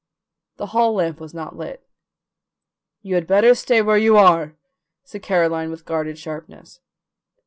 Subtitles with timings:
[0.57, 1.87] The hall lamp was not lit.
[3.03, 4.55] "You had better stay where you are,"
[5.03, 6.79] said Caroline with guarded sharpness.